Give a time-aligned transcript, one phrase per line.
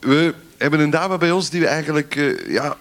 [0.00, 2.76] We hebben een dame bij ons die we eigenlijk uh, ja,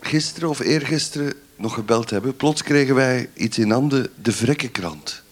[0.00, 2.36] gisteren of eergisteren nog gebeld hebben.
[2.36, 5.22] Plots kregen wij iets in handen, de Vrekkenkrant.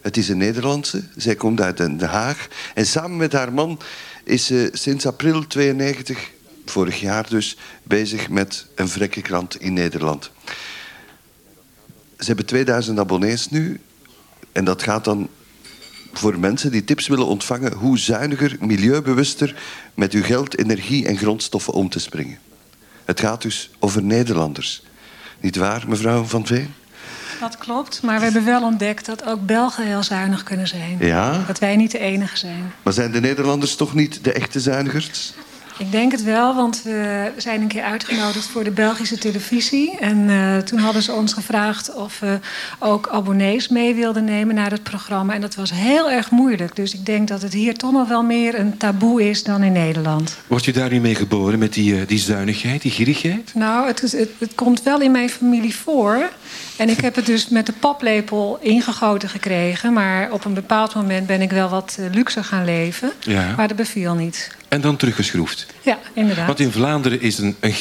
[0.00, 2.48] Het is een Nederlandse, zij komt uit Den Haag.
[2.74, 3.80] En samen met haar man
[4.24, 6.30] is ze sinds april 92,
[6.64, 10.30] vorig jaar dus, bezig met een Vrekkenkrant in Nederland.
[12.18, 13.80] Ze hebben 2000 abonnees nu.
[14.52, 15.28] En dat gaat dan
[16.18, 19.54] voor mensen die tips willen ontvangen hoe zuiniger, milieubewuster
[19.94, 22.38] met uw geld, energie en grondstoffen om te springen.
[23.04, 24.82] Het gaat dus over Nederlanders.
[25.40, 26.74] Niet waar, mevrouw Van Veen?
[27.40, 30.96] Dat klopt, maar we hebben wel ontdekt dat ook Belgen heel zuinig kunnen zijn.
[31.00, 31.44] Ja?
[31.46, 32.72] Dat wij niet de enige zijn.
[32.82, 35.34] Maar zijn de Nederlanders toch niet de echte zuinigers?
[35.78, 39.98] Ik denk het wel, want we zijn een keer uitgenodigd voor de Belgische televisie.
[39.98, 42.38] En uh, toen hadden ze ons gevraagd of we
[42.78, 45.34] ook abonnees mee wilden nemen naar het programma.
[45.34, 46.76] En dat was heel erg moeilijk.
[46.76, 49.72] Dus ik denk dat het hier toch nog wel meer een taboe is dan in
[49.72, 50.38] Nederland.
[50.46, 53.50] Word je daar nu mee geboren met die, uh, die zuinigheid, die gierigheid?
[53.54, 56.30] Nou, het, het, het komt wel in mijn familie voor.
[56.76, 59.92] En ik heb het dus met de paplepel ingegoten gekregen.
[59.92, 63.12] Maar op een bepaald moment ben ik wel wat uh, luxer gaan leven.
[63.20, 63.54] Ja.
[63.56, 64.54] Maar dat beviel niet.
[64.68, 65.66] En dan teruggeschroefd.
[65.82, 66.46] Ja, inderdaad.
[66.46, 67.72] Want in Vlaanderen is een, een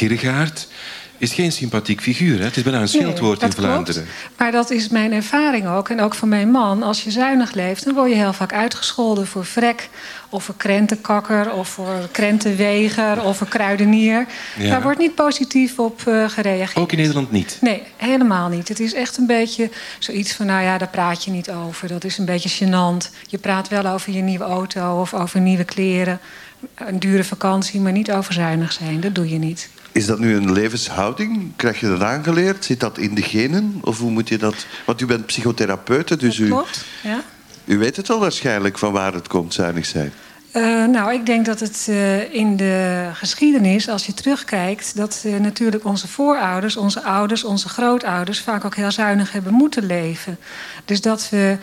[1.18, 2.38] is geen sympathiek figuur.
[2.38, 2.44] Hè?
[2.44, 4.04] Het is bijna een schildwoord nee, in Vlaanderen.
[4.04, 4.38] Klopt.
[4.38, 5.90] Maar dat is mijn ervaring ook.
[5.90, 6.84] En ook van mijn man.
[6.84, 9.90] Als je zuinig leeft, dan word je heel vaak uitgescholden voor vrek.
[10.30, 11.54] Of voor krentenkakker.
[11.54, 13.24] Of voor krentenweger.
[13.24, 14.26] Of voor kruidenier.
[14.58, 14.70] Ja.
[14.70, 16.76] Daar wordt niet positief op uh, gereageerd.
[16.78, 17.58] Ook in Nederland niet?
[17.62, 18.68] Nee, helemaal niet.
[18.68, 20.46] Het is echt een beetje zoiets van...
[20.46, 21.88] nou ja, daar praat je niet over.
[21.88, 23.10] Dat is een beetje gênant.
[23.28, 26.20] Je praat wel over je nieuwe auto of over nieuwe kleren
[26.76, 29.00] een dure vakantie, maar niet overzuinig zijn.
[29.00, 29.70] Dat doe je niet.
[29.96, 31.52] Is dat nu een levenshouding?
[31.56, 32.66] Krijg je dat aangeleerd?
[32.66, 33.78] Zit dat in de genen?
[33.82, 34.66] Of hoe moet je dat...
[34.86, 36.50] Want u bent psychotherapeute, dus dat u...
[36.50, 37.24] klopt, ja.
[37.66, 40.14] U weet het wel waarschijnlijk van waar het komt, zuinig zijn.
[40.54, 44.96] Uh, nou, ik denk dat het uh, in de geschiedenis, als je terugkijkt...
[44.96, 48.40] dat uh, natuurlijk onze voorouders, onze ouders, onze grootouders...
[48.40, 50.38] vaak ook heel zuinig hebben moeten leven.
[50.86, 51.58] Dus dat we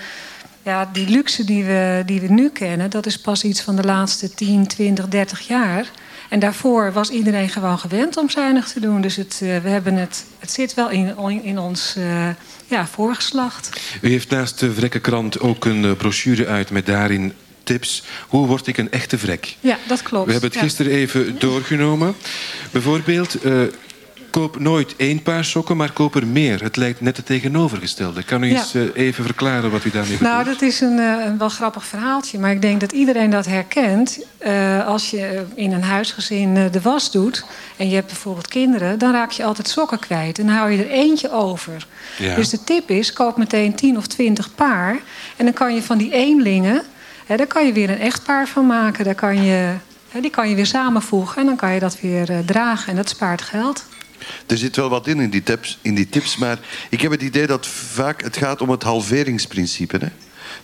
[0.63, 3.83] ja, die luxe die we, die we nu kennen, dat is pas iets van de
[3.83, 5.91] laatste 10, 20, 30 jaar.
[6.29, 9.01] En daarvoor was iedereen gewoon gewend om zuinig te doen.
[9.01, 12.29] Dus het, uh, we hebben het, het zit wel in, in ons uh,
[12.67, 13.81] ja, voorgeslacht.
[14.01, 18.05] U heeft naast de Vrekkenkrant ook een uh, brochure uit met daarin tips.
[18.29, 19.57] Hoe word ik een echte vrek?
[19.61, 20.27] Ja, dat klopt.
[20.27, 20.99] We hebben het gisteren ja.
[20.99, 22.15] even doorgenomen.
[22.71, 23.37] Bijvoorbeeld,
[24.33, 26.63] koop nooit één paar sokken, maar koop er meer.
[26.63, 28.23] Het lijkt net het tegenovergestelde.
[28.23, 28.59] Kan u Ja.
[28.59, 30.33] eens uh, even verklaren wat u daarmee bedoelt?
[30.33, 32.39] Nou, dat is een, uh, een wel grappig verhaaltje.
[32.39, 34.19] Maar ik denk dat iedereen dat herkent.
[34.47, 37.45] Uh, als je in een huisgezin de was doet...
[37.77, 38.99] en je hebt bijvoorbeeld kinderen...
[38.99, 40.39] dan raak je altijd sokken kwijt.
[40.39, 41.87] En dan hou je er eentje over.
[42.19, 42.35] Ja.
[42.35, 45.01] Dus de tip is, koop meteen 10 of 20 paar.
[45.37, 46.83] En dan kan je van die eenlingen...
[47.27, 49.05] Hè, daar kan je weer een echtpaar van maken.
[49.05, 49.75] Daar kan je,
[50.21, 51.41] die kan je weer samenvoegen.
[51.41, 52.89] En dan kan je dat weer dragen.
[52.89, 53.85] En dat spaart geld.
[54.47, 56.59] Er zit wel wat in in die, tips, in die tips, maar
[56.91, 59.97] ik heb het idee dat vaak het gaat om het halveringsprincipe.
[59.97, 60.09] Hè?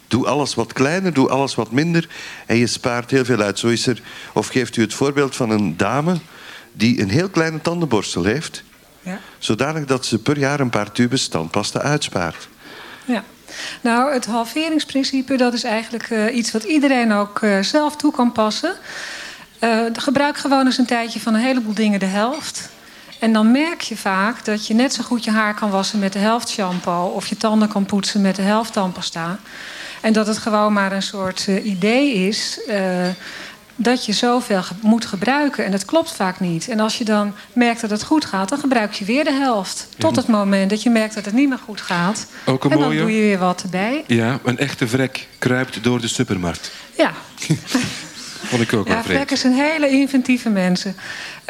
[0.09, 2.09] Doe alles wat kleiner, doe alles wat minder
[2.47, 3.59] en je spaart heel veel uit.
[3.59, 4.03] Zo is er,
[4.33, 6.19] of geeft u het voorbeeld van een dame
[6.73, 8.63] die een heel kleine tandenborstel heeft,
[9.03, 9.21] Ja.
[9.39, 12.49] zodanig dat ze per jaar een paar tubes tandpasta uitspaart.
[13.05, 13.25] Ja.
[13.81, 18.33] Nou, het halveringsprincipe dat is eigenlijk uh, iets wat iedereen ook uh, zelf toe kan
[18.33, 18.75] passen.
[19.61, 22.69] Uh, gebruik gewoon eens een tijdje van een heleboel dingen de helft.
[23.19, 26.13] En dan merk je vaak dat je net zo goed je haar kan wassen met
[26.13, 27.07] de helft shampoo...
[27.07, 29.39] of je tanden kan poetsen met de helft tandpasta.
[30.01, 32.61] En dat het gewoon maar een soort uh, idee is...
[32.69, 33.07] Uh,
[33.81, 35.65] dat je zoveel ge moet gebruiken.
[35.65, 36.69] En dat klopt vaak niet.
[36.69, 38.49] En als je dan merkt dat het goed gaat...
[38.49, 39.89] dan gebruik je weer de helft.
[39.99, 42.27] Tot het moment dat je merkt dat het niet meer goed gaat.
[42.45, 43.01] Ook een en dan mooie.
[43.01, 44.05] doe je weer wat erbij.
[44.07, 46.71] Ja, een echte vrek kruipt door de supermarkt.
[46.97, 47.13] Ja.
[48.49, 49.17] Vond ik ook wel Ja, vreemd.
[49.17, 50.97] vrekkers zijn hele inventieve mensen.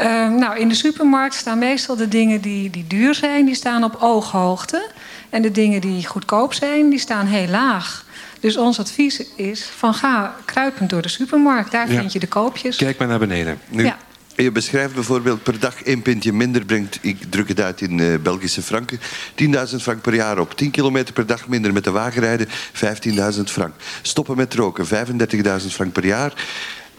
[0.00, 3.84] Uh, nou, in de supermarkt staan meestal de dingen die, die duur zijn, die staan
[3.84, 4.86] op ooghoogte.
[5.30, 8.04] En de dingen die goedkoop zijn, die staan heel laag.
[8.40, 11.72] Dus ons advies is van ga kruipend door de supermarkt.
[11.72, 11.98] Daar Ja.
[11.98, 12.76] vind je de koopjes.
[12.76, 13.58] Kijk maar naar beneden.
[13.68, 13.96] Nu, Ja.
[14.36, 18.18] Je beschrijft bijvoorbeeld per dag één pintje minder brengt, ik druk het uit in uh,
[18.18, 20.56] Belgische franken, 10.000 frank per jaar op.
[20.56, 23.74] 10 kilometer per dag minder met de wagen rijden, 15.000 frank.
[24.02, 26.32] Stoppen met roken, 35.000 frank per jaar.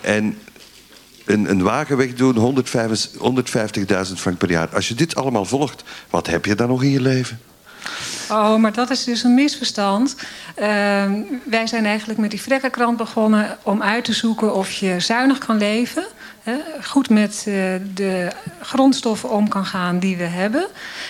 [0.01, 0.38] En
[1.30, 2.64] een, een wagen wegdoen,
[4.08, 4.70] 150.000 frank per jaar.
[4.74, 7.40] Als je dit allemaal volgt, wat heb je dan nog in je leven?
[8.30, 10.16] Oh, maar dat is dus een misverstand.
[10.16, 10.66] Uh,
[11.46, 15.58] wij zijn eigenlijk met die vrekkenkrant begonnen om uit te zoeken of je zuinig kan
[15.58, 16.06] leven.
[16.44, 17.54] Hè, goed met uh,
[17.94, 20.68] de grondstoffen om kan gaan die we hebben.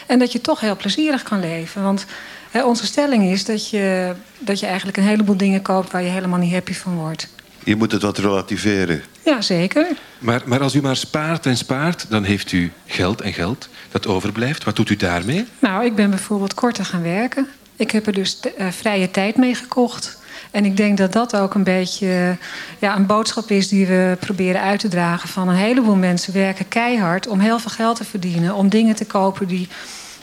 [0.08, 1.84] En dat je toch heel plezierig kan leven.
[1.84, 2.06] Want
[2.52, 6.10] hè, onze stelling is dat je, dat je eigenlijk een heleboel dingen koopt waar je
[6.10, 7.28] helemaal niet happy van wordt.
[7.64, 9.04] Je moet het wat relativeren.
[9.30, 9.88] Ja, zeker.
[10.20, 14.08] Maar, maar als u maar spaart en spaart, dan heeft u geld en geld dat
[14.08, 14.64] overblijft.
[14.64, 15.46] Wat doet u daarmee?
[15.60, 17.48] Nou, ik ben bijvoorbeeld korter gaan werken.
[17.76, 20.18] Ik heb er dus uh, vrije tijd mee gekocht.
[20.52, 22.38] En ik denk dat dat ook een beetje
[22.80, 25.30] ja, een boodschap is die we proberen uit te dragen.
[25.30, 28.56] Van een heleboel mensen werken keihard om heel veel geld te verdienen.
[28.56, 29.68] Om dingen te kopen die,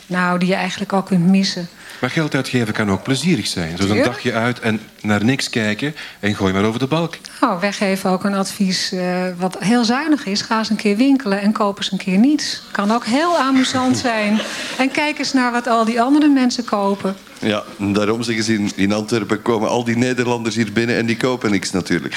[0.06, 1.68] nou, die je eigenlijk al kunt missen.
[2.00, 3.76] Maar geld uitgeven kan ook plezierig zijn.
[3.76, 7.16] Zoals een dagje uit en naar niks kijken en gooi maar over de balk.
[7.40, 10.40] Nou, wij geven ook een advies uh, wat heel zuinig is.
[10.40, 12.62] Ga eens een keer winkelen en koop eens een keer niets.
[12.72, 14.40] Kan ook heel amusant zijn.
[14.78, 17.16] En kijk eens naar wat al die andere mensen kopen.
[17.38, 21.16] Ja, daarom zeggen ze in, in Antwerpen komen al die Nederlanders hier binnen en die
[21.16, 22.16] kopen niks natuurlijk.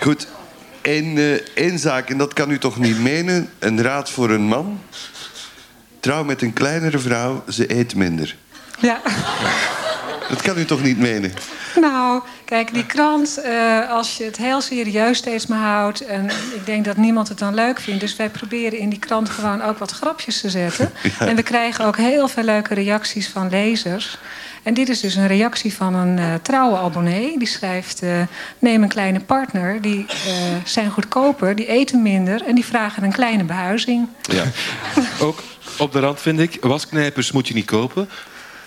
[0.00, 0.26] Goed,
[0.82, 3.50] één, uh, één zaak, en dat kan u toch niet menen.
[3.58, 4.80] Een raad voor een man.
[6.00, 8.36] Trouw met een kleinere vrouw, ze eet minder.
[8.78, 9.00] Ja.
[10.28, 11.32] Dat kan u toch niet menen?
[11.80, 16.06] Nou, kijk, die krant, uh, als je het heel serieus steeds maar houdt...
[16.06, 18.00] en ik denk dat niemand het dan leuk vindt...
[18.00, 20.92] dus wij proberen in die krant gewoon ook wat grapjes te zetten.
[21.18, 21.26] Ja.
[21.26, 24.18] En we krijgen ook heel veel leuke reacties van lezers.
[24.62, 27.38] En dit is dus een reactie van een uh, trouwe abonnee.
[27.38, 28.20] Die schrijft, uh,
[28.58, 30.06] neem een kleine partner, die
[30.64, 32.42] zijn goedkoper, die eten minder...
[32.46, 34.08] en die vragen een kleine behuizing.
[34.22, 34.44] Ja,
[35.26, 35.42] ook
[35.78, 38.08] op de rand vind ik, wasknijpers moet je niet kopen...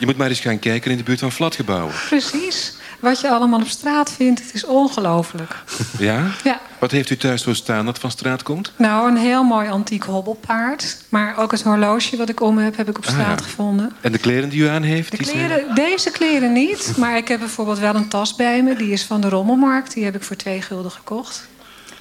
[0.02, 1.94] Je moet maar eens gaan kijken in de buurt van flatgebouwen.
[2.08, 2.74] Precies.
[3.00, 5.56] Wat je allemaal op straat vindt, het is ongelooflijk.
[5.98, 6.32] Ja?
[6.44, 6.60] Ja.
[6.80, 8.72] Wat heeft u thuis zo staan dat van straat komt?
[8.76, 10.98] Nou, een heel mooi antiek hobbelpaard.
[11.10, 13.44] Maar ook het horloge wat ik om heb, heb ik op straat ah, ja.
[13.44, 13.92] gevonden.
[14.02, 15.12] En de kleren die u aan heeft?
[15.12, 16.94] De kleren, deze kleren niet.
[16.98, 18.76] Maar ik heb bijvoorbeeld wel een tas bij me.
[18.76, 19.94] Die is van de Rommelmarkt.
[19.94, 21.48] Die heb ik voor twee gulden gekocht.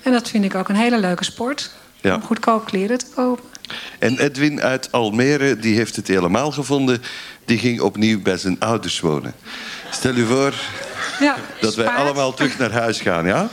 [0.03, 1.70] En dat vind ik ook een hele leuke sport.
[2.00, 2.14] Ja.
[2.14, 3.50] Om goedkoop kleren te kopen.
[4.00, 7.02] En Edwin uit Almere, die heeft het helemaal gevonden.
[7.44, 9.35] Die ging opnieuw bij zijn ouders wonen.
[9.91, 10.55] Stel u voor
[11.20, 12.00] ja, dat wij spaart.
[12.00, 13.49] allemaal terug naar huis gaan, ja?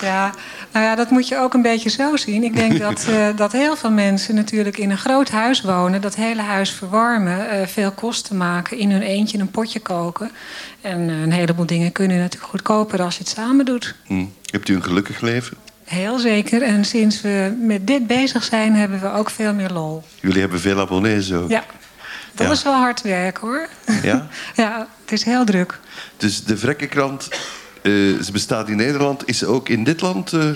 [0.00, 0.34] Ja,
[0.72, 2.42] nou ja, dat moet je ook een beetje zo zien.
[2.42, 6.00] Ik denk dat, uh, dat heel veel mensen natuurlijk in een groot huis wonen...
[6.00, 8.78] dat hele huis verwarmen, uh, veel kosten maken...
[8.78, 10.30] in hun eentje een potje koken.
[10.80, 13.94] En uh, een heleboel dingen kunnen natuurlijk goedkoper als je het samen doet.
[14.06, 14.24] Hm.
[14.50, 15.56] Hebt u een gelukkig leven?
[15.92, 16.62] Heel zeker.
[16.62, 20.02] En sinds we met dit bezig zijn, hebben we ook veel meer lol.
[20.20, 21.50] Jullie hebben veel abonnees ook.
[21.50, 21.64] Ja,
[22.34, 22.52] dat Ja.
[22.52, 23.68] is wel hard werk hoor.
[24.02, 24.26] Ja?
[24.56, 25.78] ja, het is heel druk.
[26.16, 27.28] Dus de Vrekkenkrant,
[27.82, 27.92] eh,
[28.22, 29.28] ze bestaat in Nederland.
[29.28, 30.32] Is ze ook in dit land?
[30.32, 30.46] eh,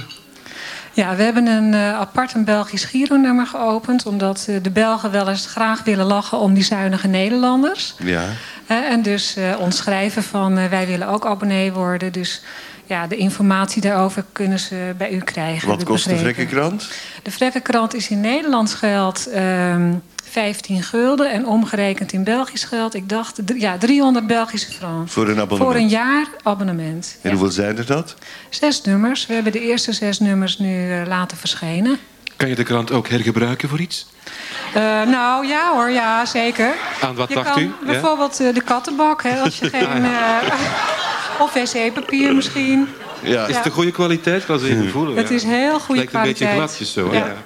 [0.92, 4.06] Ja, we hebben een uh, apart een Belgisch Giro-nummer geopend...
[4.06, 7.94] omdat uh, de Belgen wel eens graag willen lachen om die zuinige Nederlanders.
[8.04, 8.24] Ja.
[8.70, 12.12] Uh, en dus ons schrijven van wij willen ook abonnee worden.
[12.12, 12.42] Dus
[12.86, 15.68] ja, de informatie daarover kunnen ze bij u krijgen.
[15.68, 16.16] Wat kost de.
[16.16, 16.88] Vrekkenkrant?
[17.22, 21.30] De Vrekkenkrant is in Nederlands geld um, 15 gulden...
[21.30, 25.12] en omgerekend in Belgisch geld, ik dacht, ja, 300 Belgische francs.
[25.12, 25.72] Voor een abonnement.
[25.72, 27.16] Voor een jaar abonnement.
[27.22, 27.36] En Ja.
[27.36, 28.14] hoeveel zijn er dat?
[28.48, 29.26] Zes nummers.
[29.26, 31.98] We hebben de eerste zes nummers nu uh, laten verschijnen.
[32.36, 34.06] Kan je de krant ook hergebruiken voor iets?
[34.76, 36.74] Uh, nou ja hoor, ja zeker.
[37.00, 37.70] Aan wat je dacht kan u?
[37.86, 40.04] Bijvoorbeeld uh, de kattenbak, hè, als je geen...
[40.04, 40.36] Uh,
[41.38, 42.88] of wc-papier misschien.
[43.22, 43.46] Ja.
[43.46, 44.42] Is het een goede kwaliteit?
[44.48, 45.16] Ik ze even voelen.
[45.16, 45.34] Het ja.
[45.34, 46.70] is heel goede Lijkt een beetje kwaliteit.
[46.70, 47.12] gladjes zo.
[47.12, 47.26] Ja.
[47.26, 47.36] Ja.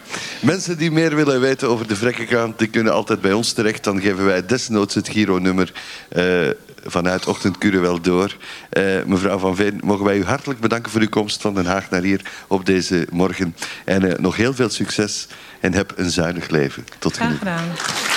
[0.41, 3.85] Mensen die meer willen weten over de Vrekkenkrant, die kunnen altijd bij ons terecht.
[3.85, 5.73] Dan geven wij desnoods het Giro-nummer
[6.09, 6.49] eh,
[6.85, 8.37] vanuit Ochtendkure wel door.
[8.71, 11.91] Eh, mevrouw Van Veen, mogen wij u hartelijk bedanken voor uw komst van Den Haag
[11.91, 13.57] naar hier op deze morgen.
[13.85, 15.27] En eh, nog heel veel succes
[15.61, 16.85] en heb een zuinig leven.
[16.99, 17.47] Tot Graag genoegen.
[17.47, 18.10] gedaan.